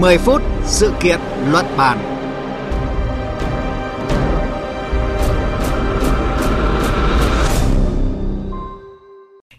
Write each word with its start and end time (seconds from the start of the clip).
10 0.00 0.18
phút 0.18 0.42
sự 0.64 0.92
kiện 1.02 1.20
luận 1.50 1.66
bàn. 1.76 1.98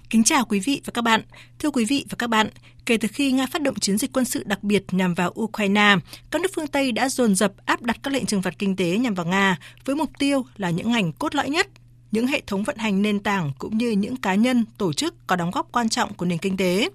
Kính 0.09 0.23
chào 0.23 0.45
quý 0.45 0.59
vị 0.59 0.81
và 0.85 0.91
các 0.93 1.01
bạn. 1.01 1.21
Thưa 1.59 1.69
quý 1.69 1.85
vị 1.85 2.05
và 2.09 2.15
các 2.19 2.29
bạn, 2.29 2.47
kể 2.85 2.97
từ 2.97 3.07
khi 3.07 3.31
Nga 3.31 3.45
phát 3.45 3.61
động 3.61 3.75
chiến 3.79 3.97
dịch 3.97 4.11
quân 4.13 4.25
sự 4.25 4.43
đặc 4.45 4.63
biệt 4.63 4.83
nhằm 4.91 5.13
vào 5.13 5.33
Ukraine, 5.41 5.95
các 6.31 6.41
nước 6.41 6.51
phương 6.55 6.67
Tây 6.67 6.91
đã 6.91 7.09
dồn 7.09 7.35
dập 7.35 7.53
áp 7.65 7.81
đặt 7.81 7.97
các 8.03 8.13
lệnh 8.13 8.25
trừng 8.25 8.41
phạt 8.41 8.59
kinh 8.59 8.75
tế 8.75 8.97
nhằm 8.97 9.13
vào 9.13 9.25
Nga 9.25 9.57
với 9.85 9.95
mục 9.95 10.09
tiêu 10.19 10.45
là 10.57 10.69
những 10.69 10.91
ngành 10.91 11.11
cốt 11.11 11.35
lõi 11.35 11.49
nhất 11.49 11.67
những 12.11 12.27
hệ 12.27 12.41
thống 12.47 12.63
vận 12.63 12.77
hành 12.77 13.01
nền 13.01 13.19
tảng 13.19 13.51
cũng 13.57 13.77
như 13.77 13.91
những 13.91 14.15
cá 14.15 14.35
nhân, 14.35 14.65
tổ 14.77 14.93
chức 14.93 15.27
có 15.27 15.35
đóng 15.35 15.51
góp 15.51 15.71
quan 15.71 15.89
trọng 15.89 16.13
của 16.13 16.25
nền 16.25 16.37
kinh 16.37 16.57
tế. 16.57 16.89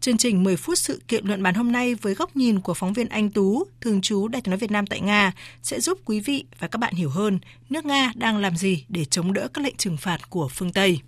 Chương 0.00 0.16
trình 0.16 0.44
10 0.44 0.56
phút 0.56 0.78
sự 0.78 1.00
kiện 1.08 1.26
luận 1.26 1.42
bàn 1.42 1.54
hôm 1.54 1.72
nay 1.72 1.94
với 1.94 2.14
góc 2.14 2.36
nhìn 2.36 2.60
của 2.60 2.74
phóng 2.74 2.92
viên 2.92 3.08
Anh 3.08 3.30
Tú, 3.30 3.64
thường 3.80 4.00
trú 4.00 4.28
Đại 4.28 4.42
tiếng 4.42 4.50
nói 4.50 4.58
Việt 4.58 4.70
Nam 4.70 4.86
tại 4.86 5.00
Nga 5.00 5.32
sẽ 5.62 5.80
giúp 5.80 5.98
quý 6.04 6.20
vị 6.20 6.44
và 6.58 6.68
các 6.68 6.78
bạn 6.78 6.94
hiểu 6.94 7.10
hơn 7.10 7.38
nước 7.70 7.84
Nga 7.84 8.12
đang 8.14 8.38
làm 8.38 8.56
gì 8.56 8.84
để 8.88 9.04
chống 9.04 9.32
đỡ 9.32 9.48
các 9.54 9.64
lệnh 9.64 9.76
trừng 9.76 9.96
phạt 9.96 10.30
của 10.30 10.48
phương 10.48 10.72
Tây. 10.72 11.00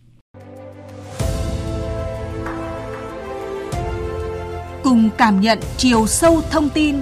Cùng 4.82 5.10
cảm 5.18 5.40
nhận 5.40 5.58
chiều 5.76 6.06
sâu 6.06 6.42
thông 6.50 6.68
tin 6.70 6.96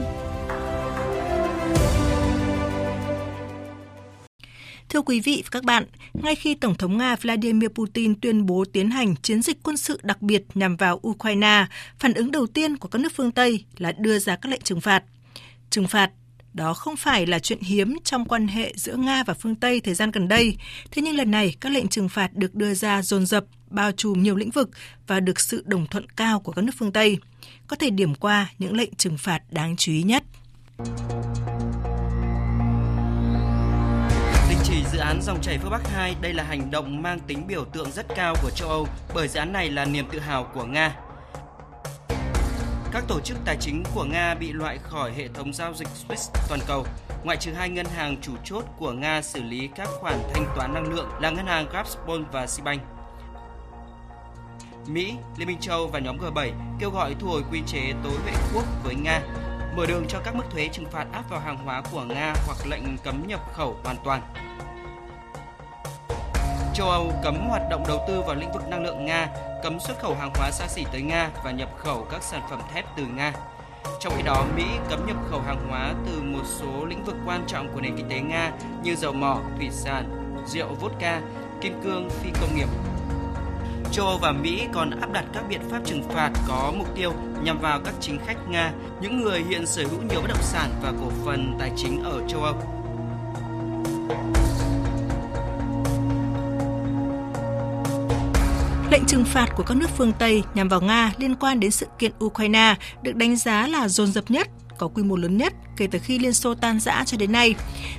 Thưa 5.03 5.07
quý 5.07 5.21
vị 5.21 5.43
và 5.45 5.49
các 5.51 5.65
bạn, 5.65 5.85
ngay 6.15 6.35
khi 6.35 6.55
Tổng 6.55 6.75
thống 6.75 6.99
Nga 6.99 7.17
Vladimir 7.17 7.69
Putin 7.69 8.21
tuyên 8.21 8.47
bố 8.47 8.65
tiến 8.73 8.91
hành 8.91 9.15
chiến 9.17 9.43
dịch 9.43 9.63
quân 9.63 9.77
sự 9.77 10.01
đặc 10.03 10.23
biệt 10.23 10.45
nhằm 10.55 10.77
vào 10.77 11.01
Ukraine, 11.09 11.67
phản 11.99 12.15
ứng 12.15 12.31
đầu 12.31 12.47
tiên 12.47 12.77
của 12.77 12.89
các 12.89 12.99
nước 12.99 13.13
phương 13.15 13.33
Tây 13.33 13.65
là 13.79 13.93
đưa 13.93 14.19
ra 14.19 14.37
các 14.37 14.49
lệnh 14.49 14.61
trừng 14.61 14.81
phạt. 14.81 15.05
Trừng 15.71 15.89
phạt 15.89 16.11
đó 16.55 16.75
không 16.75 16.97
phải 16.97 17.27
là 17.27 17.39
chuyện 17.39 17.61
hiếm 17.61 17.97
trong 18.05 18.25
quan 18.25 18.47
hệ 18.47 18.73
giữa 18.77 18.97
Nga 18.97 19.23
và 19.27 19.35
phương 19.35 19.55
Tây 19.55 19.81
thời 19.81 19.95
gian 19.95 20.11
gần 20.11 20.29
đây. 20.29 20.57
Thế 20.91 21.03
nhưng 21.03 21.17
lần 21.17 21.31
này, 21.31 21.57
các 21.61 21.73
lệnh 21.73 21.89
trừng 21.89 22.09
phạt 22.09 22.35
được 22.35 22.55
đưa 22.55 22.75
ra 22.75 23.03
dồn 23.03 23.27
dập, 23.27 23.45
bao 23.71 23.93
trùm 23.93 24.23
nhiều 24.23 24.37
lĩnh 24.37 24.51
vực 24.51 24.71
và 25.07 25.21
được 25.21 25.41
sự 25.41 25.63
đồng 25.67 25.87
thuận 25.87 26.11
cao 26.11 26.41
của 26.41 26.53
các 26.53 26.63
nước 26.63 26.73
phương 26.79 26.93
Tây. 26.93 27.19
Có 27.67 27.77
thể 27.77 27.91
điểm 27.91 28.15
qua 28.15 28.51
những 28.59 28.77
lệnh 28.77 28.95
trừng 28.95 29.19
phạt 29.19 29.41
đáng 29.51 29.77
chú 29.77 29.93
ý 29.93 30.03
nhất. 30.03 30.23
Dự 34.93 34.99
án 34.99 35.23
dòng 35.23 35.41
chảy 35.43 35.59
phương 35.59 35.71
Bắc 35.71 35.89
2, 35.89 36.17
đây 36.21 36.33
là 36.33 36.43
hành 36.43 36.71
động 36.71 37.03
mang 37.03 37.21
tính 37.21 37.47
biểu 37.47 37.65
tượng 37.65 37.91
rất 37.91 38.07
cao 38.17 38.35
của 38.43 38.51
châu 38.51 38.69
Âu 38.69 38.87
bởi 39.15 39.29
dự 39.29 39.39
án 39.39 39.53
này 39.53 39.71
là 39.71 39.85
niềm 39.85 40.07
tự 40.13 40.19
hào 40.19 40.45
của 40.55 40.65
Nga. 40.65 40.97
Các 42.93 43.05
tổ 43.09 43.21
chức 43.21 43.39
tài 43.45 43.57
chính 43.61 43.83
của 43.95 44.05
Nga 44.05 44.35
bị 44.35 44.53
loại 44.53 44.79
khỏi 44.83 45.13
hệ 45.13 45.29
thống 45.29 45.53
giao 45.53 45.75
dịch 45.75 45.89
SWIFT 46.09 46.31
toàn 46.49 46.61
cầu, 46.67 46.87
ngoại 47.25 47.37
trừ 47.37 47.53
hai 47.53 47.69
ngân 47.69 47.87
hàng 47.87 48.17
chủ 48.23 48.33
chốt 48.45 48.65
của 48.79 48.93
Nga 48.93 49.23
xử 49.23 49.43
lý 49.43 49.69
các 49.77 49.89
khoản 50.01 50.19
thanh 50.35 50.47
toán 50.57 50.75
năng 50.75 50.93
lượng 50.93 51.09
là 51.21 51.31
ngân 51.31 51.47
hàng 51.47 51.67
Gazprom 51.73 52.25
và 52.33 52.47
Sibank. 52.47 52.83
Mỹ, 54.87 55.15
Liên 55.37 55.49
minh 55.49 55.61
châu 55.61 55.87
và 55.87 55.99
nhóm 55.99 56.19
G7 56.19 56.51
kêu 56.81 56.91
gọi 56.91 57.15
thu 57.21 57.29
hồi 57.29 57.43
quy 57.51 57.61
chế 57.67 57.93
tối 58.05 58.19
vệ 58.27 58.33
quốc 58.55 58.65
với 58.85 58.95
Nga, 58.95 59.21
mở 59.77 59.87
đường 59.87 60.05
cho 60.09 60.21
các 60.25 60.35
mức 60.35 60.45
thuế 60.51 60.69
trừng 60.73 60.91
phạt 60.91 61.07
áp 61.13 61.31
vào 61.31 61.41
hàng 61.41 61.57
hóa 61.57 61.83
của 61.93 62.05
Nga 62.05 62.35
hoặc 62.47 62.59
lệnh 62.71 62.99
cấm 63.05 63.27
nhập 63.27 63.41
khẩu 63.53 63.77
hoàn 63.85 63.97
toàn 64.05 64.23
châu 66.75 66.91
Âu 66.91 67.13
cấm 67.23 67.49
hoạt 67.49 67.63
động 67.71 67.85
đầu 67.89 68.05
tư 68.09 68.23
vào 68.23 68.35
lĩnh 68.35 68.53
vực 68.53 68.69
năng 68.69 68.83
lượng 68.83 69.05
Nga, 69.05 69.29
cấm 69.63 69.81
xuất 69.81 69.99
khẩu 69.99 70.15
hàng 70.15 70.33
hóa 70.35 70.51
xa 70.51 70.67
xỉ 70.69 70.85
tới 70.93 71.03
Nga 71.03 71.31
và 71.45 71.51
nhập 71.51 71.69
khẩu 71.79 72.07
các 72.11 72.23
sản 72.23 72.43
phẩm 72.51 72.61
thép 72.75 72.85
từ 72.97 73.05
Nga. 73.17 73.33
Trong 74.01 74.13
khi 74.17 74.23
đó, 74.23 74.45
Mỹ 74.57 74.65
cấm 74.91 75.07
nhập 75.07 75.17
khẩu 75.31 75.41
hàng 75.41 75.69
hóa 75.69 75.95
từ 76.07 76.23
một 76.23 76.43
số 76.45 76.85
lĩnh 76.85 77.05
vực 77.05 77.17
quan 77.27 77.45
trọng 77.47 77.69
của 77.73 77.81
nền 77.81 77.97
kinh 77.97 78.09
tế 78.09 78.21
Nga 78.21 78.53
như 78.83 78.97
dầu 78.97 79.13
mỏ, 79.13 79.39
thủy 79.59 79.69
sản, 79.71 80.35
rượu 80.47 80.69
vodka, 80.81 81.21
kim 81.61 81.81
cương, 81.83 82.11
phi 82.11 82.31
công 82.41 82.57
nghiệp. 82.57 82.69
Châu 83.93 84.07
Âu 84.07 84.19
và 84.19 84.33
Mỹ 84.33 84.67
còn 84.73 85.01
áp 85.01 85.13
đặt 85.13 85.25
các 85.35 85.45
biện 85.49 85.61
pháp 85.71 85.81
trừng 85.85 86.03
phạt 86.09 86.31
có 86.49 86.73
mục 86.77 86.95
tiêu 86.95 87.13
nhằm 87.43 87.59
vào 87.59 87.81
các 87.85 87.95
chính 88.01 88.19
khách 88.27 88.49
Nga, 88.49 88.73
những 89.01 89.23
người 89.23 89.41
hiện 89.49 89.67
sở 89.67 89.83
hữu 89.83 90.03
nhiều 90.03 90.21
bất 90.21 90.29
động 90.29 90.43
sản 90.43 90.71
và 90.83 90.93
cổ 91.01 91.11
phần 91.25 91.57
tài 91.59 91.71
chính 91.77 92.05
ở 92.05 92.21
châu 92.29 92.43
Âu. 92.43 92.55
Lệnh 98.93 99.07
trừng 99.07 99.25
phạt 99.25 99.47
của 99.57 99.63
các 99.63 99.77
nước 99.77 99.91
phương 99.97 100.13
Tây 100.19 100.43
nhằm 100.55 100.69
vào 100.69 100.81
Nga 100.81 101.13
liên 101.19 101.35
quan 101.35 101.61
đến 101.61 101.71
sự 101.71 101.87
kiện 101.99 102.13
Ukraine 102.25 102.75
được 103.03 103.17
đánh 103.17 103.37
giá 103.37 103.67
là 103.67 103.89
dồn 103.89 104.13
dập 104.13 104.31
nhất 104.31 104.49
có 104.79 104.89
quy 104.89 105.03
mô 105.03 105.17
lớn 105.17 105.37
nhất 105.37 105.53
kể 105.77 105.87
từ 105.87 105.99
khi 105.99 106.19
Liên 106.19 106.33
Xô 106.33 106.55
tan 106.55 106.81
rã 106.81 107.05
cho 107.07 107.17
đến 107.17 107.33
nay. 107.33 107.55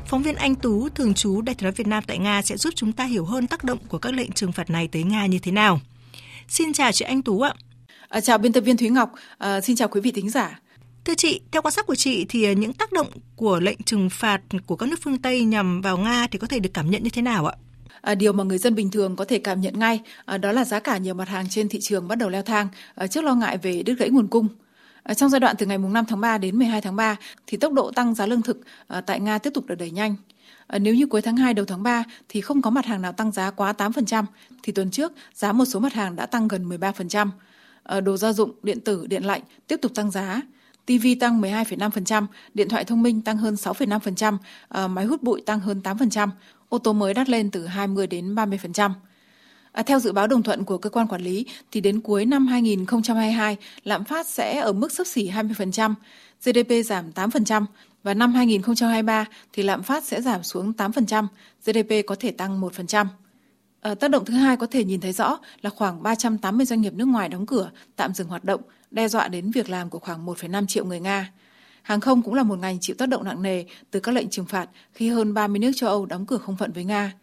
Phóng 0.06 0.24
viên 0.24 0.36
Anh 0.36 0.56
Tú, 0.56 0.90
thường 0.90 1.14
trú 1.14 1.42
Đại 1.42 1.56
tiếng 1.56 1.64
nói 1.64 1.72
Việt 1.72 1.88
Nam 1.88 2.04
tại 2.08 2.18
Nga 2.18 2.42
sẽ 2.42 2.58
giúp 2.58 2.74
chúng 2.76 2.92
ta 2.92 3.04
hiểu 3.04 3.26
hơn 3.26 3.48
tác 3.48 3.64
động 3.64 3.78
của 3.88 3.98
các 3.98 4.14
lệnh 4.14 4.32
trừng 4.32 4.52
phạt 4.52 4.70
này 4.70 4.88
tới 4.88 5.04
Nga 5.04 5.26
như 5.26 5.40
thế 5.40 5.52
nào. 5.52 5.80
Xin 6.48 6.74
chào 6.74 6.92
chị 6.92 7.06
Anh 7.06 7.22
Tú 7.22 7.42
ạ. 7.42 7.54
À, 8.10 8.22
chào 8.22 8.38
biên 8.38 8.54
tập 8.54 8.62
viên 8.62 8.78
Thúy 8.78 8.90
Ngọc, 8.90 9.12
à, 9.38 9.62
xin 9.62 9.76
chào 9.76 9.88
quý 9.88 10.02
vị 10.02 10.12
thính 10.12 10.30
giả. 10.30 10.60
Thưa 11.06 11.16
chị, 11.18 11.42
theo 11.52 11.62
quan 11.62 11.72
sát 11.72 11.86
của 11.86 11.96
chị 11.96 12.26
thì 12.30 12.56
những 12.56 12.74
tác 12.74 12.92
động 12.92 13.08
của 13.36 13.60
lệnh 13.60 13.84
trừng 13.84 14.10
phạt 14.10 14.42
của 14.66 14.76
các 14.76 14.90
nước 14.90 15.00
phương 15.04 15.18
Tây 15.18 15.44
nhằm 15.44 15.82
vào 15.82 15.98
Nga 15.98 16.28
thì 16.32 16.40
có 16.40 16.48
thể 16.48 16.60
được 16.60 16.74
cảm 16.74 16.92
nhận 16.92 17.04
như 17.04 17.10
thế 17.10 17.22
nào 17.22 17.46
ạ? 17.46 17.56
À, 18.04 18.16
điều 18.16 18.34
mà 18.34 18.44
người 18.44 18.58
dân 18.58 18.76
bình 18.76 18.92
thường 18.92 19.16
có 19.16 19.26
thể 19.26 19.40
cảm 19.40 19.62
nhận 19.62 19.80
ngay 19.80 20.02
à, 20.26 20.38
đó 20.38 20.52
là 20.52 20.66
giá 20.66 20.80
cả 20.80 20.98
nhiều 20.98 21.14
mặt 21.14 21.30
hàng 21.30 21.46
trên 21.50 21.70
thị 21.70 21.80
trường 21.82 22.08
bắt 22.08 22.16
đầu 22.16 22.30
leo 22.30 22.42
thang 22.42 22.68
à, 22.96 23.08
trước 23.08 23.24
lo 23.24 23.36
ngại 23.36 23.58
về 23.58 23.84
đứt 23.84 23.94
gãy 23.94 24.10
nguồn 24.10 24.28
cung. 24.28 24.48
À, 25.04 25.14
trong 25.14 25.30
giai 25.30 25.40
đoạn 25.40 25.56
từ 25.60 25.66
ngày 25.66 25.78
5 25.78 26.06
tháng 26.06 26.22
3 26.22 26.38
đến 26.38 26.60
12 26.60 26.82
tháng 26.82 26.96
3 26.96 27.16
thì 27.48 27.58
tốc 27.58 27.74
độ 27.74 27.92
tăng 27.92 28.16
giá 28.16 28.26
lương 28.26 28.42
thực 28.42 28.62
à, 28.88 29.02
tại 29.02 29.20
Nga 29.20 29.38
tiếp 29.38 29.50
tục 29.54 29.66
được 29.66 29.76
đẩy 29.76 29.92
nhanh. 29.92 30.16
À, 30.68 30.80
nếu 30.80 30.96
như 30.96 31.06
cuối 31.06 31.22
tháng 31.22 31.38
2 31.38 31.54
đầu 31.54 31.66
tháng 31.66 31.84
3 31.84 32.04
thì 32.30 32.42
không 32.42 32.62
có 32.62 32.70
mặt 32.70 32.86
hàng 32.86 33.02
nào 33.02 33.12
tăng 33.12 33.32
giá 33.32 33.52
quá 33.52 33.74
8%, 33.78 34.26
thì 34.64 34.74
tuần 34.74 34.92
trước 34.92 35.14
giá 35.34 35.52
một 35.52 35.66
số 35.66 35.80
mặt 35.80 35.94
hàng 35.94 36.16
đã 36.16 36.26
tăng 36.26 36.48
gần 36.48 36.70
13%. 36.70 37.30
À, 37.84 38.00
đồ 38.00 38.18
gia 38.18 38.34
dụng, 38.34 38.52
điện 38.64 38.80
tử, 38.80 39.08
điện 39.08 39.24
lạnh 39.24 39.42
tiếp 39.68 39.78
tục 39.82 39.92
tăng 39.96 40.12
giá. 40.12 40.42
TV 40.86 41.06
tăng 41.20 41.42
12,5%, 41.42 42.26
điện 42.54 42.70
thoại 42.70 42.84
thông 42.84 43.04
minh 43.04 43.22
tăng 43.22 43.38
hơn 43.38 43.56
6,5%, 43.56 44.38
ờ, 44.68 44.88
máy 44.88 45.06
hút 45.06 45.24
bụi 45.24 45.42
tăng 45.46 45.60
hơn 45.60 45.82
8%, 45.84 46.32
ô 46.70 46.78
tô 46.78 46.94
mới 46.94 47.14
đắt 47.14 47.30
lên 47.30 47.52
từ 47.52 47.66
20 47.66 48.08
đến 48.08 48.36
30%. 48.36 48.94
À, 49.72 49.84
theo 49.84 50.00
dự 50.00 50.12
báo 50.12 50.28
đồng 50.28 50.44
thuận 50.44 50.64
của 50.64 50.78
cơ 50.78 50.90
quan 50.90 51.08
quản 51.08 51.22
lý, 51.22 51.46
thì 51.72 51.82
đến 51.82 52.02
cuối 52.02 52.26
năm 52.26 52.48
2022, 52.48 53.58
lạm 53.84 54.04
phát 54.04 54.28
sẽ 54.28 54.60
ở 54.60 54.74
mức 54.74 54.92
sấp 54.92 55.08
xỉ 55.08 55.28
20%, 55.28 55.96
GDP 56.44 56.86
giảm 56.86 57.12
8%, 57.12 57.66
và 58.04 58.14
năm 58.14 58.34
2023 58.34 59.26
thì 59.54 59.64
lạm 59.64 59.84
phát 59.84 60.04
sẽ 60.04 60.22
giảm 60.22 60.44
xuống 60.44 60.74
8%, 60.74 61.28
GDP 61.66 62.06
có 62.08 62.16
thể 62.20 62.32
tăng 62.32 62.62
1%. 62.62 63.08
À, 63.84 63.96
tác 63.96 64.12
động 64.12 64.26
thứ 64.26 64.34
hai 64.34 64.58
có 64.58 64.68
thể 64.68 64.84
nhìn 64.84 65.02
thấy 65.02 65.14
rõ 65.14 65.40
là 65.62 65.70
khoảng 65.70 66.04
380 66.04 66.66
doanh 66.66 66.82
nghiệp 66.82 66.94
nước 66.94 67.06
ngoài 67.06 67.30
đóng 67.30 67.46
cửa, 67.46 67.72
tạm 67.96 68.14
dừng 68.14 68.28
hoạt 68.28 68.44
động, 68.44 68.62
đe 68.92 69.08
dọa 69.08 69.28
đến 69.28 69.52
việc 69.52 69.70
làm 69.70 69.90
của 69.90 70.00
khoảng 70.00 70.26
1,5 70.26 70.68
triệu 70.68 70.86
người 70.86 71.00
Nga. 71.00 71.32
Hàng 71.82 72.00
không 72.00 72.22
cũng 72.22 72.34
là 72.34 72.44
một 72.44 72.60
ngành 72.60 72.78
chịu 72.82 72.96
tác 73.00 73.10
động 73.10 73.24
nặng 73.24 73.42
nề 73.42 73.64
từ 73.92 74.00
các 74.00 74.16
lệnh 74.16 74.30
trừng 74.30 74.46
phạt 74.46 74.70
khi 74.94 75.10
hơn 75.10 75.34
30 75.34 75.60
nước 75.60 75.72
châu 75.76 75.90
Âu 75.90 76.06
đóng 76.06 76.26
cửa 76.26 76.38
không 76.38 76.58
phận 76.58 76.72
với 76.72 76.84
Nga. 76.84 77.14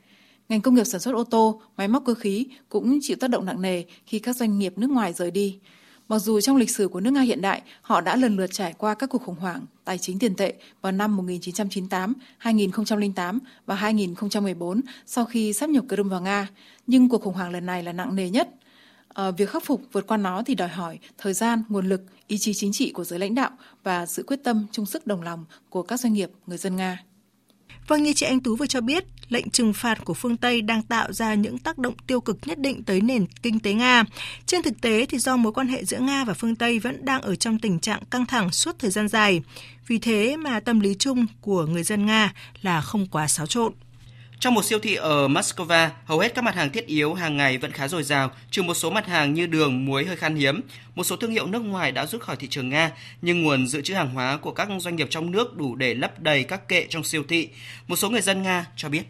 Ngành 0.49 0.61
công 0.61 0.75
nghiệp 0.75 0.85
sản 0.85 1.01
xuất 1.01 1.15
ô 1.15 1.25
tô, 1.25 1.63
máy 1.77 1.89
móc 1.89 2.03
cơ 2.07 2.15
khí 2.15 2.47
cũng 2.69 2.99
chịu 3.03 3.17
tác 3.21 3.31
động 3.31 3.47
nặng 3.47 3.63
nề 3.63 3.85
khi 4.07 4.19
các 4.19 4.37
doanh 4.37 4.59
nghiệp 4.59 4.79
nước 4.79 4.91
ngoài 4.91 5.13
rời 5.13 5.31
đi. 5.31 5.59
Mặc 6.11 6.19
dù 6.19 6.41
trong 6.41 6.57
lịch 6.57 6.71
sử 6.71 6.89
của 6.89 7.01
nước 7.01 7.11
Nga 7.11 7.21
hiện 7.21 7.41
đại, 7.41 7.63
họ 7.83 8.01
đã 8.01 8.17
lần 8.17 8.37
lượt 8.37 8.51
trải 8.53 8.75
qua 8.79 8.95
các 8.95 9.11
cuộc 9.11 9.23
khủng 9.23 9.37
hoảng 9.41 9.67
tài 9.85 9.99
chính 9.99 10.19
tiền 10.19 10.35
tệ 10.35 10.55
vào 10.83 10.93
năm 10.93 11.17
1998, 11.17 12.15
2008 12.39 13.39
và 13.67 13.75
2014 13.75 14.81
sau 15.07 15.25
khi 15.25 15.53
sắp 15.53 15.71
nhập 15.71 15.85
Crimea 15.89 16.11
vào 16.11 16.21
Nga, 16.21 16.49
nhưng 16.87 17.09
cuộc 17.09 17.23
khủng 17.23 17.35
hoảng 17.35 17.51
lần 17.51 17.67
này 17.67 17.83
là 17.83 17.93
nặng 17.93 18.17
nề 18.17 18.31
nhất 18.31 18.49
À, 19.15 19.31
việc 19.31 19.51
khắc 19.51 19.65
phục 19.65 19.83
vượt 19.93 20.07
qua 20.07 20.17
nó 20.17 20.43
thì 20.47 20.55
đòi 20.55 20.69
hỏi 20.69 20.99
thời 21.19 21.33
gian, 21.33 21.63
nguồn 21.69 21.89
lực, 21.89 22.03
ý 22.27 22.39
chí 22.39 22.55
chính 22.55 22.73
trị 22.73 22.93
của 22.93 23.05
giới 23.05 23.19
lãnh 23.19 23.35
đạo 23.35 23.51
và 23.83 24.07
sự 24.07 24.25
quyết 24.27 24.41
tâm 24.45 24.67
chung 24.73 24.87
sức 24.87 25.07
đồng 25.07 25.23
lòng 25.23 25.45
của 25.69 25.83
các 25.83 26.01
doanh 26.01 26.13
nghiệp, 26.13 26.31
người 26.47 26.59
dân 26.59 26.77
Nga. 26.77 27.05
Vâng, 27.87 28.03
như 28.03 28.13
chị 28.13 28.27
Anh 28.27 28.41
Tú 28.41 28.57
vừa 28.57 28.67
cho 28.67 28.81
biết, 28.81 29.05
lệnh 29.29 29.51
trừng 29.51 29.73
phạt 29.73 30.05
của 30.05 30.15
phương 30.15 30.37
Tây 30.37 30.63
đang 30.63 30.83
tạo 30.83 31.13
ra 31.13 31.35
những 31.35 31.59
tác 31.59 31.79
động 31.79 31.95
tiêu 32.07 32.21
cực 32.21 32.39
nhất 32.47 32.59
định 32.59 32.83
tới 32.83 33.01
nền 33.01 33.27
kinh 33.43 33.61
tế 33.61 33.73
Nga. 33.73 34.05
Trên 34.47 34.63
thực 34.63 34.81
tế 34.81 35.07
thì 35.07 35.19
do 35.19 35.37
mối 35.37 35.53
quan 35.53 35.69
hệ 35.69 35.85
giữa 35.85 35.99
Nga 35.99 36.25
và 36.25 36.35
phương 36.35 36.57
Tây 36.57 36.79
vẫn 36.79 37.05
đang 37.05 37.23
ở 37.23 37.37
trong 37.37 37.59
tình 37.59 37.81
trạng 37.81 38.03
căng 38.11 38.27
thẳng 38.27 38.51
suốt 38.51 38.79
thời 38.79 38.91
gian 38.91 39.09
dài. 39.09 39.43
Vì 39.87 39.99
thế 39.99 40.37
mà 40.37 40.61
tâm 40.61 40.81
lý 40.81 40.95
chung 40.99 41.27
của 41.41 41.67
người 41.67 41.83
dân 41.83 42.07
Nga 42.07 42.33
là 42.63 42.81
không 42.81 43.07
quá 43.07 43.29
xáo 43.29 43.47
trộn. 43.47 43.73
Trong 44.41 44.55
một 44.55 44.65
siêu 44.65 44.79
thị 44.79 44.95
ở 44.95 45.29
Moscow, 45.29 45.89
hầu 46.05 46.19
hết 46.19 46.35
các 46.35 46.45
mặt 46.45 46.55
hàng 46.55 46.71
thiết 46.71 46.87
yếu 46.87 47.15
hàng 47.15 47.37
ngày 47.37 47.59
vẫn 47.59 47.73
khá 47.73 47.89
dồi 47.89 48.03
dào, 48.03 48.31
trừ 48.51 48.63
một 48.63 48.75
số 48.75 48.91
mặt 48.91 49.07
hàng 49.07 49.35
như 49.35 49.47
đường, 49.47 49.85
muối 49.87 50.05
hơi 50.05 50.17
khan 50.17 50.35
hiếm. 50.35 50.61
Một 50.95 51.05
số 51.05 51.17
thương 51.17 51.31
hiệu 51.31 51.47
nước 51.47 51.59
ngoài 51.59 51.93
đã 51.93 52.07
rút 52.07 52.23
khỏi 52.23 52.37
thị 52.37 52.47
trường 52.51 52.69
Nga, 52.69 52.91
nhưng 53.23 53.43
nguồn 53.43 53.69
dự 53.69 53.83
trữ 53.83 53.95
hàng 53.95 54.11
hóa 54.15 54.37
của 54.37 54.53
các 54.53 54.69
doanh 54.79 54.97
nghiệp 54.97 55.07
trong 55.11 55.31
nước 55.31 55.57
đủ 55.57 55.75
để 55.75 55.95
lấp 55.95 56.21
đầy 56.21 56.45
các 56.45 56.69
kệ 56.69 56.87
trong 56.89 57.05
siêu 57.05 57.23
thị. 57.29 57.49
Một 57.89 57.97
số 57.97 58.11
người 58.11 58.21
dân 58.21 58.43
Nga 58.43 58.67
cho 58.77 58.89
biết. 58.89 59.03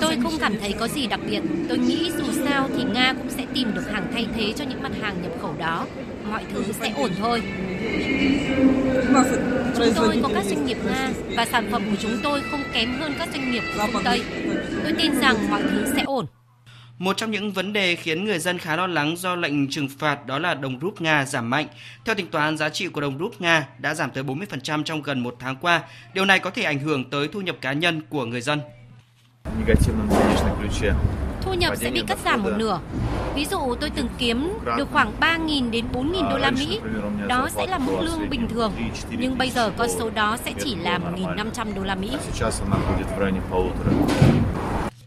Tôi 0.00 0.16
không 0.22 0.38
cảm 0.40 0.60
thấy 0.60 0.72
có 0.72 0.88
gì 0.88 1.06
đặc 1.06 1.20
biệt. 1.30 1.40
Tôi 1.68 1.78
nghĩ 1.78 2.10
dù 2.18 2.24
sao 2.46 2.68
thì 2.76 2.84
Nga 2.94 3.14
cũng 3.18 3.30
sẽ 3.30 3.46
tìm 3.54 3.74
được 3.74 3.90
hàng 3.92 4.06
thay 4.12 4.26
thế 4.36 4.52
cho 4.56 4.64
những 4.64 4.82
mặt 4.82 4.92
hàng 5.02 5.22
nhập 5.22 5.32
khẩu 5.42 5.54
đó 5.58 5.86
mọi 6.34 6.44
thứ 6.52 6.72
sẽ 6.80 6.92
ổn 6.96 7.10
thôi. 7.18 7.42
Chúng 9.76 9.92
tôi 9.96 10.18
có 10.22 10.28
các 10.34 10.44
doanh 10.44 10.66
nghiệp 10.66 10.78
Nga 10.86 11.10
và 11.36 11.46
sản 11.46 11.68
phẩm 11.70 11.82
của 11.90 11.96
chúng 12.00 12.18
tôi 12.22 12.42
không 12.50 12.62
kém 12.72 12.98
hơn 13.00 13.14
các 13.18 13.28
doanh 13.32 13.52
nghiệp 13.52 13.62
của 13.76 13.86
phương 13.92 14.02
Tây. 14.04 14.22
Tôi 14.82 14.92
tin 14.98 15.20
rằng 15.20 15.50
mọi 15.50 15.62
thứ 15.62 15.92
sẽ 15.96 16.02
ổn. 16.02 16.26
Một 16.98 17.16
trong 17.16 17.30
những 17.30 17.52
vấn 17.52 17.72
đề 17.72 17.96
khiến 17.96 18.24
người 18.24 18.38
dân 18.38 18.58
khá 18.58 18.76
lo 18.76 18.86
lắng 18.86 19.16
do 19.16 19.34
lệnh 19.34 19.70
trừng 19.70 19.88
phạt 19.98 20.26
đó 20.26 20.38
là 20.38 20.54
đồng 20.54 20.78
rúp 20.80 21.00
Nga 21.00 21.24
giảm 21.24 21.50
mạnh. 21.50 21.66
Theo 22.04 22.14
tính 22.14 22.26
toán, 22.30 22.56
giá 22.56 22.68
trị 22.68 22.88
của 22.88 23.00
đồng 23.00 23.18
rúp 23.18 23.40
Nga 23.40 23.66
đã 23.78 23.94
giảm 23.94 24.10
tới 24.10 24.24
40% 24.24 24.82
trong 24.82 25.02
gần 25.02 25.20
một 25.20 25.36
tháng 25.40 25.56
qua. 25.56 25.82
Điều 26.14 26.24
này 26.24 26.38
có 26.38 26.50
thể 26.50 26.62
ảnh 26.62 26.78
hưởng 26.78 27.10
tới 27.10 27.28
thu 27.28 27.40
nhập 27.40 27.56
cá 27.60 27.72
nhân 27.72 28.02
của 28.08 28.24
người 28.24 28.40
dân. 28.40 28.60
Thu 31.42 31.54
nhập 31.54 31.76
sẽ 31.76 31.90
bị 31.90 32.02
cắt 32.06 32.18
giảm 32.24 32.42
một 32.42 32.50
nửa. 32.56 32.80
Ví 33.34 33.44
dụ 33.50 33.74
tôi 33.80 33.90
từng 33.90 34.08
kiếm 34.18 34.52
được 34.76 34.88
khoảng 34.92 35.12
3.000 35.20 35.70
đến 35.70 35.84
4.000 35.92 36.30
đô 36.30 36.38
la 36.38 36.50
Mỹ. 36.50 36.80
Đó 37.28 37.48
sẽ 37.56 37.66
là 37.66 37.78
mức 37.78 37.92
lương 38.00 38.30
bình 38.30 38.48
thường. 38.48 38.72
Nhưng 39.10 39.38
bây 39.38 39.50
giờ 39.50 39.72
con 39.76 39.88
số 39.98 40.10
đó 40.10 40.36
sẽ 40.44 40.52
chỉ 40.64 40.74
là 40.74 40.98
1.500 40.98 41.74
đô 41.74 41.82
la 41.82 41.94
Mỹ. 41.94 42.10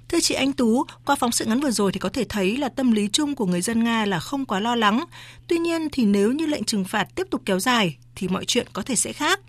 Thưa 0.09 0.19
chị 0.21 0.35
Anh 0.35 0.53
Tú, 0.53 0.85
qua 1.05 1.15
phóng 1.15 1.31
sự 1.31 1.45
ngắn 1.45 1.59
vừa 1.59 1.71
rồi 1.71 1.91
thì 1.91 1.99
có 1.99 2.09
thể 2.09 2.25
thấy 2.29 2.57
là 2.57 2.69
tâm 2.69 2.91
lý 2.91 3.09
chung 3.13 3.35
của 3.35 3.45
người 3.45 3.61
dân 3.61 3.83
Nga 3.83 4.05
là 4.05 4.19
không 4.19 4.45
quá 4.45 4.59
lo 4.59 4.75
lắng. 4.75 5.03
Tuy 5.47 5.57
nhiên 5.57 5.87
thì 5.91 6.05
nếu 6.05 6.31
như 6.31 6.45
lệnh 6.45 6.63
trừng 6.63 6.85
phạt 6.85 7.07
tiếp 7.15 7.27
tục 7.31 7.41
kéo 7.45 7.59
dài 7.59 7.97
thì 8.15 8.27
mọi 8.27 8.45
chuyện 8.45 8.67
có 8.73 8.81
thể 8.81 8.95
sẽ 8.95 9.13
khác. 9.13 9.39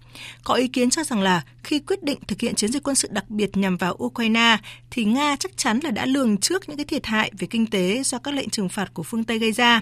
Có 0.45 0.55
ý 0.55 0.69
kiến 0.69 0.91
cho 0.91 1.05
rằng 1.05 1.23
là 1.23 1.43
khi 1.65 1.79
quyết 1.79 2.03
định 2.03 2.19
thực 2.27 2.41
hiện 2.41 2.55
chiến 2.55 2.73
dịch 2.73 2.83
quân 2.83 2.97
sự 2.97 3.09
đặc 3.11 3.31
biệt 3.31 3.57
nhằm 3.57 3.77
vào 3.77 3.97
Ukraine 4.05 4.57
thì 4.91 5.05
Nga 5.05 5.37
chắc 5.37 5.57
chắn 5.57 5.81
là 5.83 5.91
đã 5.91 6.07
lường 6.07 6.37
trước 6.37 6.69
những 6.69 6.77
cái 6.77 6.87
thiệt 6.87 7.07
hại 7.07 7.31
về 7.39 7.47
kinh 7.51 7.67
tế 7.67 8.03
do 8.05 8.19
các 8.19 8.35
lệnh 8.35 8.51
trừng 8.51 8.69
phạt 8.69 8.95
của 8.95 9.03
phương 9.03 9.25
Tây 9.25 9.39
gây 9.39 9.53
ra. 9.53 9.81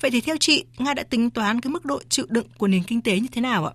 Vậy 0.00 0.10
thì 0.10 0.20
theo 0.20 0.36
chị, 0.40 0.64
Nga 0.78 0.94
đã 0.94 1.02
tính 1.02 1.30
toán 1.30 1.60
cái 1.60 1.70
mức 1.70 1.84
độ 1.84 2.00
chịu 2.08 2.26
đựng 2.28 2.46
của 2.58 2.68
nền 2.68 2.82
kinh 2.82 3.00
tế 3.00 3.20
như 3.20 3.28
thế 3.32 3.40
nào 3.40 3.66
ạ? 3.66 3.72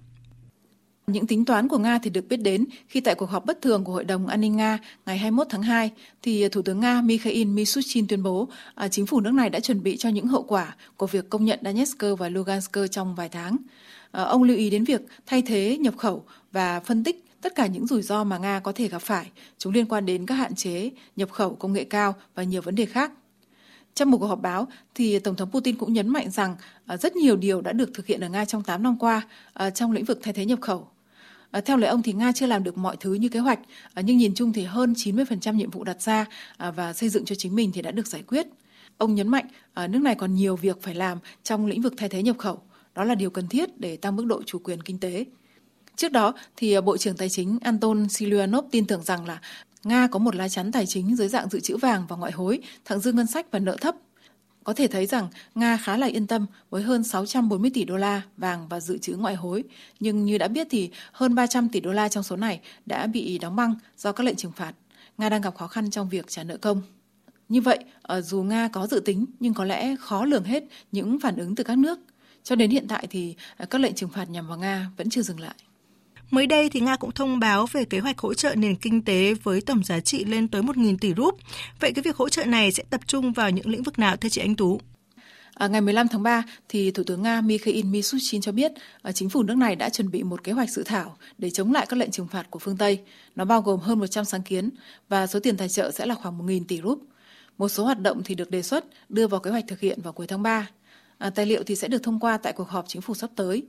Những 1.12 1.28
tính 1.28 1.46
toán 1.46 1.68
của 1.68 1.78
Nga 1.78 2.00
thì 2.04 2.10
được 2.10 2.28
biết 2.30 2.38
đến 2.38 2.66
khi 2.88 3.02
tại 3.02 3.16
cuộc 3.16 3.30
họp 3.30 3.46
bất 3.46 3.62
thường 3.62 3.84
của 3.84 3.92
Hội 3.92 4.04
đồng 4.04 4.28
An 4.28 4.42
ninh 4.42 4.56
Nga 4.56 4.80
ngày 5.06 5.18
21 5.18 5.48
tháng 5.50 5.62
2, 5.64 5.92
thì 6.22 6.42
ờ, 6.42 6.50
Thủ 6.50 6.62
tướng 6.62 6.80
Nga 6.80 7.02
Mikhail 7.02 7.46
Mishustin 7.46 8.08
tuyên 8.08 8.24
bố 8.24 8.48
à, 8.76 8.88
chính 8.88 9.06
phủ 9.06 9.20
nước 9.20 9.32
này 9.34 9.50
đã 9.50 9.60
chuẩn 9.60 9.84
bị 9.84 9.98
cho 9.98 10.10
những 10.10 10.28
hậu 10.28 10.44
quả 10.44 10.76
của 10.98 11.08
việc 11.08 11.30
công 11.30 11.46
nhận 11.46 11.60
Donetsk 11.64 12.04
và 12.18 12.30
Lugansk 12.30 12.78
trong 12.92 13.16
vài 13.16 13.30
tháng. 13.30 13.58
À, 14.12 14.24
ông 14.24 14.44
lưu 14.44 14.58
ý 14.58 14.70
đến 14.70 14.84
việc 14.84 15.02
thay 15.26 15.42
thế 15.42 15.78
nhập 15.78 15.98
khẩu 15.98 16.24
và 16.52 16.80
phân 16.80 17.04
tích 17.04 17.26
tất 17.42 17.56
cả 17.56 17.68
những 17.68 17.88
rủi 17.88 18.02
ro 18.02 18.24
mà 18.24 18.38
Nga 18.38 18.60
có 18.60 18.72
thể 18.72 18.88
gặp 18.88 19.02
phải. 19.02 19.32
Chúng 19.58 19.74
liên 19.74 19.86
quan 19.86 20.06
đến 20.06 20.26
các 20.26 20.36
hạn 20.36 20.56
chế 20.56 20.90
nhập 21.16 21.32
khẩu 21.32 21.56
công 21.56 21.74
nghệ 21.74 21.84
cao 21.84 22.16
và 22.36 22.44
nhiều 22.44 22.62
vấn 22.62 22.76
đề 22.76 22.86
khác. 22.86 23.12
Trong 23.94 24.12
một 24.12 24.18
cuộc 24.18 24.28
họp 24.28 24.42
báo, 24.42 24.68
thì 24.96 25.20
Tổng 25.20 25.36
thống 25.36 25.52
Putin 25.52 25.76
cũng 25.76 25.94
nhấn 25.94 26.08
mạnh 26.08 26.32
rằng 26.32 26.56
rất 27.02 27.16
nhiều 27.16 27.36
điều 27.36 27.62
đã 27.62 27.72
được 27.72 27.90
thực 27.94 28.06
hiện 28.06 28.22
ở 28.22 28.30
Nga 28.30 28.46
trong 28.46 28.64
8 28.64 28.84
năm 28.84 28.98
qua 29.00 29.22
trong 29.74 29.92
lĩnh 29.92 30.06
vực 30.06 30.20
thay 30.22 30.34
thế 30.34 30.46
nhập 30.46 30.62
khẩu. 30.62 30.88
À, 31.52 31.62
theo 31.62 31.78
lời 31.78 31.90
ông 31.90 32.04
thì 32.04 32.14
Nga 32.14 32.32
chưa 32.32 32.46
làm 32.46 32.64
được 32.64 32.78
mọi 32.78 32.98
thứ 33.00 33.14
như 33.14 33.30
kế 33.30 33.40
hoạch, 33.40 33.60
à, 33.94 34.02
nhưng 34.02 34.18
nhìn 34.18 34.34
chung 34.36 34.54
thì 34.54 34.64
hơn 34.64 34.94
90% 34.94 35.54
nhiệm 35.54 35.70
vụ 35.70 35.84
đặt 35.84 36.02
ra 36.02 36.26
à, 36.58 36.72
và 36.72 36.94
xây 36.94 37.10
dựng 37.10 37.26
cho 37.26 37.36
chính 37.36 37.56
mình 37.56 37.72
thì 37.74 37.82
đã 37.82 37.92
được 37.92 38.08
giải 38.08 38.24
quyết. 38.28 38.48
Ông 38.98 39.16
nhấn 39.16 39.28
mạnh 39.28 39.46
à, 39.74 39.88
nước 39.88 40.00
này 40.00 40.16
còn 40.16 40.36
nhiều 40.36 40.56
việc 40.56 40.82
phải 40.82 40.96
làm 40.96 41.18
trong 41.44 41.66
lĩnh 41.66 41.82
vực 41.82 41.94
thay 41.98 42.10
thế 42.10 42.24
nhập 42.24 42.38
khẩu. 42.38 42.62
Đó 42.96 43.04
là 43.04 43.16
điều 43.16 43.30
cần 43.30 43.48
thiết 43.48 43.80
để 43.80 43.98
tăng 43.98 44.16
mức 44.16 44.26
độ 44.26 44.44
chủ 44.44 44.60
quyền 44.60 44.82
kinh 44.82 45.00
tế. 45.00 45.26
Trước 45.96 46.12
đó, 46.12 46.34
thì 46.56 46.82
Bộ 46.82 46.98
trưởng 46.98 47.18
Tài 47.18 47.30
chính 47.30 47.60
Anton 47.62 48.10
Siluanov 48.10 48.66
tin 48.72 48.86
tưởng 48.86 49.04
rằng 49.04 49.26
là 49.26 49.42
Nga 49.84 50.08
có 50.12 50.20
một 50.20 50.36
lá 50.36 50.50
chắn 50.50 50.72
tài 50.72 50.86
chính 50.86 51.16
dưới 51.16 51.28
dạng 51.28 51.50
dự 51.50 51.60
trữ 51.60 51.78
vàng 51.78 52.06
và 52.08 52.16
ngoại 52.16 52.32
hối, 52.32 52.60
thặng 52.86 53.00
dư 53.00 53.12
ngân 53.12 53.28
sách 53.28 53.52
và 53.52 53.60
nợ 53.60 53.78
thấp 53.82 53.96
có 54.68 54.74
thể 54.74 54.88
thấy 54.88 55.06
rằng 55.06 55.28
Nga 55.56 55.78
khá 55.78 55.98
là 55.98 56.08
yên 56.08 56.28
tâm 56.28 56.46
với 56.70 56.84
hơn 56.84 57.04
640 57.04 57.72
tỷ 57.74 57.84
đô 57.84 57.98
la 57.98 58.22
vàng 58.38 58.68
và 58.70 58.80
dự 58.80 58.98
trữ 58.98 59.16
ngoại 59.16 59.36
hối, 59.36 59.64
nhưng 60.00 60.26
như 60.26 60.38
đã 60.38 60.48
biết 60.48 60.68
thì 60.70 60.92
hơn 61.12 61.36
300 61.36 61.70
tỷ 61.70 61.80
đô 61.80 61.92
la 61.92 62.10
trong 62.10 62.24
số 62.24 62.36
này 62.36 62.60
đã 62.86 63.08
bị 63.08 63.38
đóng 63.38 63.56
băng 63.56 63.76
do 63.98 64.12
các 64.12 64.24
lệnh 64.24 64.36
trừng 64.36 64.52
phạt. 64.52 64.74
Nga 65.18 65.30
đang 65.30 65.42
gặp 65.42 65.56
khó 65.56 65.68
khăn 65.68 65.90
trong 65.90 66.10
việc 66.10 66.28
trả 66.28 66.44
nợ 66.44 66.58
công. 66.58 66.82
Như 67.50 67.62
vậy, 67.62 67.80
ờ, 68.02 68.22
dù 68.22 68.44
Nga 68.44 68.68
có 68.68 68.88
dự 68.88 69.00
tính 69.00 69.26
nhưng 69.40 69.54
có 69.54 69.66
lẽ 69.66 69.96
khó 70.00 70.26
lường 70.26 70.44
hết 70.44 70.64
những 70.92 71.20
phản 71.20 71.38
ứng 71.38 71.56
từ 71.56 71.64
các 71.64 71.78
nước. 71.78 72.00
Cho 72.44 72.56
đến 72.56 72.72
hiện 72.72 72.88
tại 72.88 73.08
thì 73.10 73.36
ờ, 73.58 73.66
các 73.66 73.82
lệnh 73.82 73.96
trừng 73.96 74.10
phạt 74.10 74.30
nhằm 74.30 74.48
vào 74.48 74.58
Nga 74.58 74.92
vẫn 74.98 75.10
chưa 75.10 75.22
dừng 75.22 75.40
lại. 75.40 75.56
Mới 76.32 76.48
đây 76.48 76.70
thì 76.70 76.80
Nga 76.80 76.96
cũng 76.96 77.12
thông 77.12 77.40
báo 77.40 77.66
về 77.72 77.86
kế 77.86 78.00
hoạch 78.00 78.20
hỗ 78.20 78.34
trợ 78.34 78.56
nền 78.56 78.76
kinh 78.76 79.02
tế 79.02 79.34
với 79.34 79.62
tổng 79.62 79.84
giá 79.84 80.00
trị 80.00 80.26
lên 80.26 80.48
tới 80.48 80.62
1.000 80.62 80.98
tỷ 81.02 81.14
rúp. 81.14 81.38
Vậy 81.80 81.92
cái 81.94 82.04
việc 82.04 82.16
hỗ 82.16 82.30
trợ 82.30 82.46
này 82.46 82.72
sẽ 82.72 82.84
tập 82.90 83.02
trung 83.08 83.34
vào 83.34 83.50
những 83.50 83.70
lĩnh 83.70 83.84
vực 83.84 84.00
nào 84.00 84.18
thưa 84.18 84.30
chị 84.30 84.42
Anh 84.42 84.56
Tú? 84.56 84.80
À, 85.54 85.68
ngày 85.68 85.82
15 85.82 86.08
tháng 86.08 86.24
3, 86.24 86.44
thì 86.70 86.92
Thủ 86.92 87.04
tướng 87.04 87.22
Nga 87.24 87.42
Mikhail 87.42 87.84
Mishustin 87.84 88.42
cho 88.42 88.52
biết 88.52 88.72
à, 89.02 89.12
chính 89.12 89.30
phủ 89.30 89.44
nước 89.44 89.58
này 89.58 89.76
đã 89.76 89.90
chuẩn 89.90 90.12
bị 90.12 90.24
một 90.24 90.44
kế 90.44 90.52
hoạch 90.52 90.70
dự 90.70 90.84
thảo 90.84 91.18
để 91.38 91.50
chống 91.50 91.74
lại 91.74 91.86
các 91.90 92.00
lệnh 92.00 92.12
trừng 92.12 92.28
phạt 92.28 92.52
của 92.52 92.60
phương 92.60 92.78
Tây. 92.78 93.00
Nó 93.36 93.46
bao 93.46 93.62
gồm 93.62 93.80
hơn 93.80 94.00
100 94.00 94.26
sáng 94.26 94.42
kiến 94.42 94.70
và 95.10 95.28
số 95.28 95.40
tiền 95.40 95.58
tài 95.58 95.70
trợ 95.70 95.92
sẽ 95.92 96.06
là 96.06 96.16
khoảng 96.16 96.40
1.000 96.40 96.64
tỷ 96.68 96.82
rúp. 96.82 97.04
Một 97.58 97.70
số 97.70 97.84
hoạt 97.84 98.02
động 98.02 98.22
thì 98.26 98.36
được 98.36 98.52
đề 98.52 98.62
xuất 98.62 98.86
đưa 99.10 99.28
vào 99.28 99.40
kế 99.40 99.52
hoạch 99.52 99.66
thực 99.68 99.80
hiện 99.80 100.02
vào 100.02 100.14
cuối 100.14 100.28
tháng 100.28 100.44
3. 100.44 100.68
À, 101.18 101.30
tài 101.30 101.46
liệu 101.46 101.64
thì 101.64 101.76
sẽ 101.76 101.88
được 101.88 102.04
thông 102.04 102.20
qua 102.20 102.38
tại 102.38 102.54
cuộc 102.54 102.70
họp 102.70 102.86
chính 102.88 103.02
phủ 103.02 103.14
sắp 103.14 103.30
tới. 103.36 103.64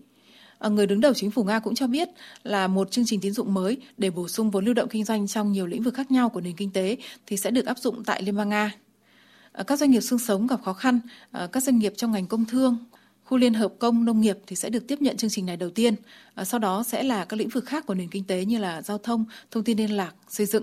À, 0.59 0.69
người 0.69 0.87
đứng 0.87 1.01
đầu 1.01 1.15
chính 1.15 1.31
phủ 1.31 1.45
Nga 1.45 1.59
cũng 1.59 1.75
cho 1.75 1.87
biết 1.87 2.09
là 2.43 2.67
một 2.67 2.91
chương 2.91 3.05
trình 3.07 3.21
tín 3.21 3.33
dụng 3.33 3.55
mới 3.55 3.77
để 3.99 4.11
bổ 4.11 4.29
sung 4.29 4.51
vốn 4.51 4.65
lưu 4.65 4.75
động 4.75 4.89
kinh 4.89 5.05
doanh 5.05 5.27
trong 5.27 5.53
nhiều 5.53 5.67
lĩnh 5.67 5.83
vực 5.83 5.95
khác 5.95 6.11
nhau 6.11 6.29
của 6.29 6.41
nền 6.41 6.57
kinh 6.57 6.71
tế 6.71 6.97
thì 7.27 7.37
sẽ 7.37 7.51
được 7.51 7.67
áp 7.67 7.79
dụng 7.79 8.05
tại 8.05 8.23
Liên 8.23 8.37
bang 8.37 8.49
Nga. 8.49 8.73
À, 9.53 9.63
các 9.63 9.79
doanh 9.79 9.91
nghiệp 9.91 10.01
xương 10.01 10.19
sống 10.19 10.47
gặp 10.47 10.63
khó 10.63 10.73
khăn, 10.73 11.01
à, 11.31 11.49
các 11.53 11.63
doanh 11.63 11.79
nghiệp 11.79 11.93
trong 11.97 12.13
ngành 12.13 12.27
công 12.27 12.45
thương, 12.45 12.79
khu 13.25 13.39
liên 13.39 13.55
hợp 13.55 13.73
công 13.79 14.05
nông 14.05 14.21
nghiệp 14.21 14.39
thì 14.47 14.57
sẽ 14.57 14.71
được 14.71 14.87
tiếp 14.89 15.03
nhận 15.03 15.17
chương 15.17 15.31
trình 15.31 15.47
này 15.47 15.57
đầu 15.57 15.71
tiên. 15.71 15.95
Sau 16.45 16.61
đó 16.61 16.83
sẽ 16.83 17.03
là 17.03 17.25
các 17.25 17.37
lĩnh 17.37 17.49
vực 17.49 17.67
khác 17.67 17.87
của 17.87 17.95
nền 17.95 18.09
kinh 18.09 18.25
tế 18.25 18.45
như 18.45 18.59
là 18.59 18.83
giao 18.83 18.99
thông, 18.99 19.25
thông 19.51 19.65
tin 19.65 19.79
liên 19.79 19.97
lạc, 19.97 20.15
xây 20.29 20.47
dựng. 20.47 20.63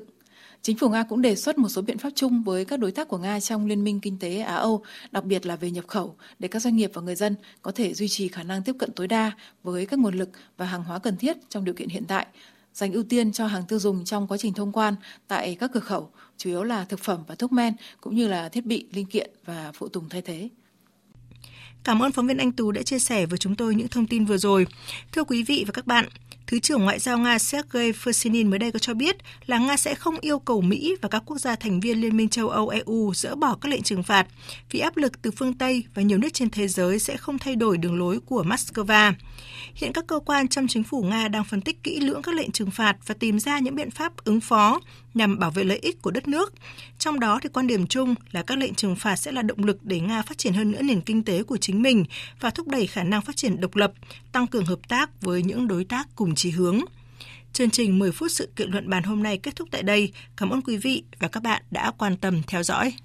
Chính 0.65 0.77
phủ 0.77 0.89
Nga 0.89 1.03
cũng 1.03 1.21
đề 1.21 1.35
xuất 1.35 1.57
một 1.57 1.69
số 1.69 1.81
biện 1.81 1.97
pháp 1.97 2.09
chung 2.15 2.43
với 2.43 2.65
các 2.65 2.79
đối 2.79 2.91
tác 2.91 3.07
của 3.07 3.17
Nga 3.17 3.39
trong 3.39 3.65
Liên 3.65 3.83
minh 3.83 3.99
Kinh 3.99 4.19
tế 4.19 4.39
Á-Âu, 4.39 4.83
đặc 5.11 5.23
biệt 5.23 5.45
là 5.45 5.55
về 5.55 5.71
nhập 5.71 5.87
khẩu, 5.87 6.15
để 6.39 6.47
các 6.47 6.61
doanh 6.61 6.75
nghiệp 6.75 6.91
và 6.93 7.01
người 7.01 7.15
dân 7.15 7.35
có 7.61 7.71
thể 7.71 7.93
duy 7.93 8.07
trì 8.07 8.27
khả 8.27 8.43
năng 8.43 8.63
tiếp 8.63 8.75
cận 8.79 8.91
tối 8.91 9.07
đa 9.07 9.31
với 9.63 9.85
các 9.85 9.99
nguồn 9.99 10.15
lực 10.15 10.29
và 10.57 10.65
hàng 10.65 10.83
hóa 10.83 10.99
cần 10.99 11.17
thiết 11.17 11.37
trong 11.49 11.65
điều 11.65 11.73
kiện 11.73 11.89
hiện 11.89 12.03
tại, 12.07 12.27
dành 12.73 12.93
ưu 12.93 13.03
tiên 13.03 13.31
cho 13.31 13.47
hàng 13.47 13.63
tiêu 13.67 13.79
dùng 13.79 14.05
trong 14.05 14.27
quá 14.27 14.37
trình 14.37 14.53
thông 14.53 14.71
quan 14.71 14.95
tại 15.27 15.57
các 15.59 15.71
cửa 15.73 15.79
khẩu, 15.79 16.09
chủ 16.37 16.49
yếu 16.49 16.63
là 16.63 16.85
thực 16.85 16.99
phẩm 16.99 17.23
và 17.27 17.35
thuốc 17.35 17.51
men, 17.51 17.73
cũng 18.01 18.15
như 18.15 18.27
là 18.27 18.49
thiết 18.49 18.65
bị, 18.65 18.87
linh 18.93 19.05
kiện 19.05 19.29
và 19.45 19.71
phụ 19.73 19.87
tùng 19.87 20.09
thay 20.09 20.21
thế. 20.21 20.49
Cảm 21.83 22.03
ơn 22.03 22.11
phóng 22.11 22.27
viên 22.27 22.37
Anh 22.37 22.51
Tú 22.51 22.71
đã 22.71 22.81
chia 22.81 22.99
sẻ 22.99 23.25
với 23.25 23.37
chúng 23.37 23.55
tôi 23.55 23.75
những 23.75 23.87
thông 23.87 24.07
tin 24.07 24.25
vừa 24.25 24.37
rồi. 24.37 24.67
Thưa 25.11 25.23
quý 25.23 25.43
vị 25.43 25.63
và 25.67 25.71
các 25.71 25.87
bạn, 25.87 26.05
Thứ 26.47 26.59
trưởng 26.59 26.83
Ngoại 26.83 26.99
giao 26.99 27.17
Nga 27.17 27.39
Sergei 27.39 27.91
Fersinin 27.91 28.49
mới 28.49 28.59
đây 28.59 28.71
có 28.71 28.79
cho 28.79 28.93
biết 28.93 29.15
là 29.45 29.57
Nga 29.57 29.77
sẽ 29.77 29.95
không 29.95 30.19
yêu 30.21 30.39
cầu 30.39 30.61
Mỹ 30.61 30.95
và 31.01 31.09
các 31.09 31.23
quốc 31.25 31.37
gia 31.37 31.55
thành 31.55 31.79
viên 31.79 32.01
Liên 32.01 32.17
minh 32.17 32.29
châu 32.29 32.49
Âu 32.49 32.69
EU 32.69 33.13
dỡ 33.15 33.35
bỏ 33.35 33.57
các 33.61 33.69
lệnh 33.69 33.81
trừng 33.81 34.03
phạt 34.03 34.27
vì 34.71 34.79
áp 34.79 34.97
lực 34.97 35.21
từ 35.21 35.31
phương 35.31 35.53
Tây 35.53 35.83
và 35.93 36.01
nhiều 36.01 36.17
nước 36.17 36.33
trên 36.33 36.49
thế 36.49 36.67
giới 36.67 36.99
sẽ 36.99 37.17
không 37.17 37.39
thay 37.39 37.55
đổi 37.55 37.77
đường 37.77 37.99
lối 37.99 38.19
của 38.19 38.43
Moscow. 38.43 39.13
Hiện 39.75 39.93
các 39.93 40.07
cơ 40.07 40.19
quan 40.25 40.47
trong 40.47 40.67
chính 40.67 40.83
phủ 40.83 41.03
Nga 41.03 41.27
đang 41.27 41.43
phân 41.43 41.61
tích 41.61 41.83
kỹ 41.83 41.99
lưỡng 41.99 42.21
các 42.21 42.35
lệnh 42.35 42.51
trừng 42.51 42.71
phạt 42.71 42.97
và 43.05 43.15
tìm 43.19 43.39
ra 43.39 43.59
những 43.59 43.75
biện 43.75 43.91
pháp 43.91 44.13
ứng 44.23 44.41
phó 44.41 44.79
nhằm 45.13 45.39
bảo 45.39 45.51
vệ 45.51 45.63
lợi 45.63 45.79
ích 45.81 46.01
của 46.01 46.11
đất 46.11 46.27
nước. 46.27 46.53
Trong 46.99 47.19
đó 47.19 47.39
thì 47.43 47.49
quan 47.53 47.67
điểm 47.67 47.87
chung 47.87 48.15
là 48.31 48.43
các 48.43 48.57
lệnh 48.57 48.73
trừng 48.73 48.95
phạt 48.95 49.15
sẽ 49.15 49.31
là 49.31 49.41
động 49.41 49.63
lực 49.63 49.83
để 49.83 49.99
Nga 49.99 50.21
phát 50.21 50.37
triển 50.37 50.53
hơn 50.53 50.71
nữa 50.71 50.81
nền 50.81 51.01
kinh 51.01 51.23
tế 51.23 51.43
của 51.43 51.57
chính 51.57 51.81
mình 51.81 52.05
và 52.39 52.49
thúc 52.49 52.67
đẩy 52.67 52.87
khả 52.87 53.03
năng 53.03 53.21
phát 53.21 53.35
triển 53.35 53.61
độc 53.61 53.75
lập, 53.75 53.93
tăng 54.31 54.47
cường 54.47 54.65
hợp 54.65 54.79
tác 54.87 55.21
với 55.21 55.43
những 55.43 55.67
đối 55.67 55.83
tác 55.83 56.07
cùng 56.15 56.34
cùng 56.35 56.39
chí 56.39 56.49
hướng. 56.49 56.79
Chương 57.53 57.69
trình 57.69 57.99
10 57.99 58.11
phút 58.11 58.31
sự 58.31 58.49
kiện 58.55 58.71
luận 58.71 58.89
bàn 58.89 59.03
hôm 59.03 59.23
nay 59.23 59.37
kết 59.37 59.55
thúc 59.55 59.67
tại 59.71 59.83
đây. 59.83 60.11
Cảm 60.37 60.49
ơn 60.49 60.61
quý 60.61 60.77
vị 60.77 61.03
và 61.19 61.27
các 61.27 61.43
bạn 61.43 61.61
đã 61.71 61.91
quan 61.97 62.17
tâm 62.17 62.41
theo 62.47 62.63
dõi. 62.63 62.93